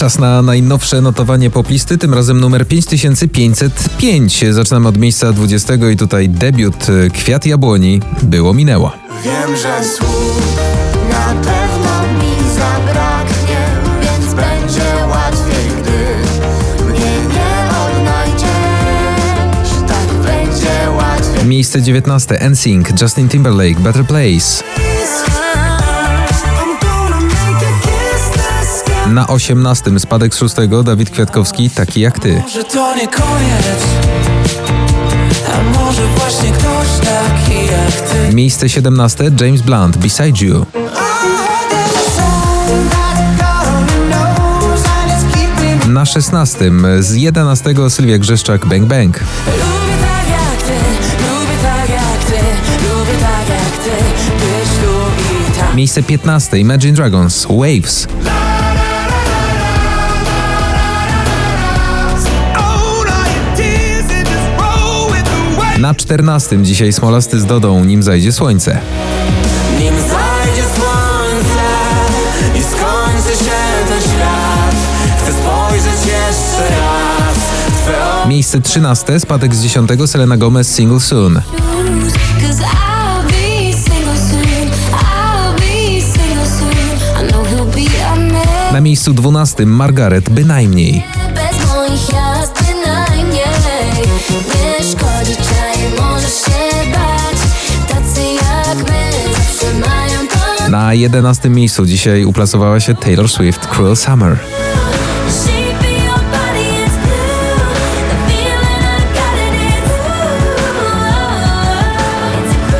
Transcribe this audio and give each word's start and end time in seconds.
Czas 0.00 0.18
na 0.18 0.42
najnowsze 0.42 1.00
notowanie 1.00 1.50
poplisty, 1.50 1.98
tym 1.98 2.14
razem 2.14 2.40
numer 2.40 2.68
5505. 2.68 4.44
Zaczynamy 4.50 4.88
od 4.88 4.98
miejsca 4.98 5.32
20 5.32 5.74
i 5.92 5.96
tutaj 5.96 6.28
debiut 6.28 6.86
Kwiat 7.12 7.46
Jabłoni 7.46 8.00
było 8.22 8.54
minęło. 8.54 8.92
Wiem, 9.24 9.56
że 9.56 9.84
słów 9.84 10.58
na 11.10 11.26
pewno 11.34 12.02
mi 12.18 12.34
zabraknie, 12.54 13.66
więc 14.02 14.34
będzie 14.34 15.06
łatwiej, 15.10 15.68
gdy 15.82 15.98
mnie 16.92 17.10
nie 17.34 17.70
odnajdziesz. 17.86 19.70
Tak 19.88 20.06
będzie 20.22 20.90
łatwiej. 20.96 21.46
Miejsce 21.46 21.82
19 21.82 22.38
NSYNC, 22.50 23.02
Justin 23.02 23.28
Timberlake, 23.28 23.80
Better 23.80 24.04
Place. 24.04 24.64
Na 29.10 29.26
18 29.26 30.00
spadek 30.00 30.34
z 30.34 30.38
6 30.38 30.54
Dawid 30.84 31.10
Kwiatkowski, 31.10 31.70
taki 31.70 32.00
jak 32.00 32.18
ty. 32.18 32.42
Może 32.42 32.64
to 32.64 32.94
nie 32.94 33.08
koniec 33.08 33.84
A 35.48 35.78
może 35.78 36.02
właśnie 36.06 36.52
ktoś 36.52 36.88
taki 37.04 37.66
jak 37.66 38.10
ty 38.10 38.34
Miejsce 38.34 38.68
17 38.68 39.30
James 39.40 39.62
Blunt, 39.62 39.96
Beside 39.96 40.44
You. 40.46 40.66
Na 45.88 46.04
16 46.04 46.70
z 47.00 47.14
11 47.14 47.74
Sylwia 47.88 48.18
Grzeszczak, 48.18 48.66
Bang 48.66 48.84
Bang. 48.84 49.18
Tak 49.18 49.24
tak 51.62 51.90
tak 55.58 55.74
Miejsce 55.76 56.02
15 56.02 56.58
Imagine 56.58 56.92
Dragons, 56.92 57.46
Waves. 57.50 58.06
Na 65.90 65.94
14 65.94 66.62
dzisiaj 66.62 66.92
Smolasty 66.92 67.40
z 67.40 67.46
Dodą, 67.46 67.84
nim 67.84 68.02
zajdzie 68.02 68.32
słońce. 68.32 68.80
Nim 69.80 69.94
zajdzie 69.94 70.62
słońce 70.76 71.64
I 72.54 72.62
skończy 72.62 73.44
się 73.44 73.60
ten 73.88 74.00
świat 74.00 74.74
Chcę 75.18 75.32
spojrzeć 75.32 76.06
jeszcze 76.06 76.76
raz 76.80 78.28
Miejsce 78.28 78.60
13 78.60 79.20
spadek 79.20 79.54
z 79.54 79.62
10 79.62 79.90
Selena 80.06 80.36
Gomez, 80.36 80.74
Single 80.74 81.00
Soon. 81.00 81.40
Na 88.72 88.80
miejscu 88.80 89.14
12 89.14 89.66
Margaret, 89.66 90.30
bynajmniej. 90.30 91.04
Na 100.70 100.94
11 100.94 101.48
miejscu 101.48 101.86
dzisiaj 101.86 102.24
uplasowała 102.24 102.80
się 102.80 102.94
Taylor 102.94 103.28
Swift, 103.28 103.66
Cruel 103.66 103.96
Summer. 103.96 104.38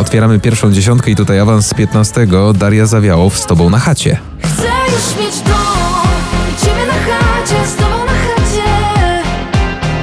Otwieramy 0.00 0.40
pierwszą 0.40 0.72
dziesiątkę 0.72 1.10
i 1.10 1.16
tutaj 1.16 1.38
awans 1.38 1.66
z 1.66 1.74
15 1.74 2.26
Daria 2.54 2.86
Zawiałow 2.86 3.38
z 3.38 3.46
Tobą 3.46 3.70
na 3.70 3.78
chacie. 3.78 4.18
Chcę 4.42 4.62
już 4.62 5.24
mieć 5.24 5.40
dom 5.40 6.08
i 6.52 6.64
ciebie 6.64 6.86
na 6.86 6.92
chacie, 6.92 7.66
z 7.68 7.76
tobą 7.76 8.04
na 8.06 8.12
chacie. 8.12 8.64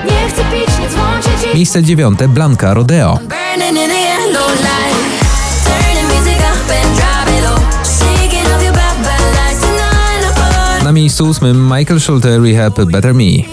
Nie 0.05 0.29
chcę 0.29 0.41
pić, 0.43 0.79
nie 0.79 0.89
dzwonić 0.89 1.53
i 1.53 1.55
Miejsce 1.55 1.83
9 1.83 2.19
Blanka, 2.27 2.73
Rodeo. 2.73 3.19
28 11.19 11.53
Michael 11.53 11.99
Schulte 11.99 12.39
Rehab 12.39 12.85
Better 12.85 13.13
Me. 13.13 13.43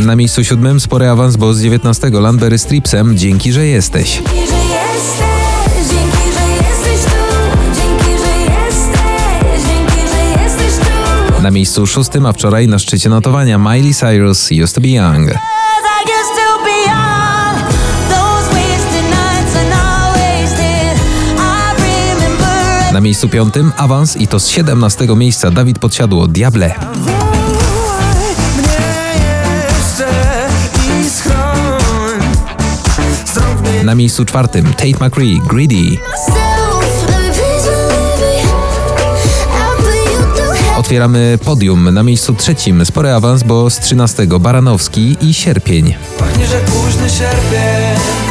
Na 0.00 0.16
miejscu 0.16 0.44
siódmym 0.44 0.80
spory 0.80 1.08
awans, 1.08 1.36
bo 1.36 1.54
z 1.54 1.60
19 1.60 2.10
Landberry 2.10 2.58
Stripsem 2.58 3.18
Dzięki, 3.18 3.52
że 3.52 3.66
jesteś. 3.66 4.22
Na 11.42 11.50
miejscu 11.50 11.86
szóstym, 11.86 12.26
a 12.26 12.32
wczoraj 12.32 12.68
na 12.68 12.78
szczycie 12.78 13.08
notowania 13.08 13.58
Miley 13.58 13.94
Cyrus 13.94 14.48
Used 14.64 14.74
to 14.74 14.80
be 14.80 14.88
Young. 14.88 15.30
Miejscu 23.18 23.28
5 23.28 23.74
awans 23.76 24.16
i 24.16 24.28
to 24.28 24.40
z 24.40 24.48
17 24.48 25.06
miejsca 25.16 25.50
Dawid 25.50 25.78
Podsiadło, 25.78 26.26
Diable. 26.26 26.74
Na 33.84 33.94
miejscu 33.94 34.24
czwartym 34.24 34.64
Tate 34.64 35.04
McCree, 35.06 35.40
Greedy. 35.48 35.98
Otwieramy 40.76 41.38
podium. 41.44 41.94
Na 41.94 42.02
miejscu 42.02 42.34
trzecim 42.34 42.86
spory 42.86 43.12
awans, 43.12 43.42
bo 43.42 43.70
z 43.70 43.78
13 43.78 44.26
Baranowski 44.26 45.16
i 45.20 45.34
Sierpień. 45.34 45.94
Pachnie, 46.18 46.46
że 46.46 46.60
późny 46.60 47.10
sierpień 47.10 48.27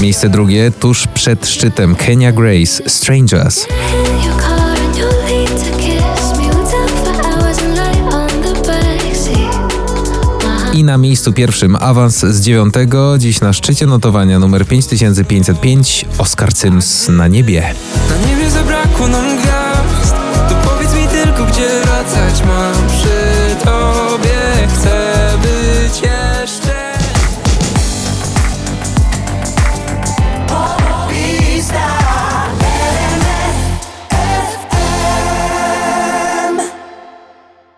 Miejsce 0.00 0.28
drugie 0.28 0.70
tuż 0.70 1.06
przed 1.14 1.48
szczytem 1.48 1.94
Kenya 1.94 2.32
Grace, 2.32 2.82
Strangers. 2.86 3.66
I 10.72 10.84
na 10.84 10.98
miejscu 10.98 11.32
pierwszym 11.32 11.76
awans 11.80 12.18
z 12.18 12.40
dziewiątego, 12.40 13.18
dziś 13.18 13.40
na 13.40 13.52
szczycie 13.52 13.86
notowania 13.86 14.38
numer 14.38 14.66
5505 14.66 16.04
Oscar 16.18 16.56
Sims 16.56 17.08
na 17.08 17.28
niebie. 17.28 17.74
Na 18.08 18.28
niebie 18.28 18.50
zabrakło 18.50 19.08
nam 19.08 19.36
gwiazd. 19.36 20.14
To 20.48 20.54
powiedz 20.70 20.94
mi 20.94 21.08
tylko, 21.08 21.44
gdzie 21.44 21.68
wracać 21.84 22.42
mam 22.46 22.67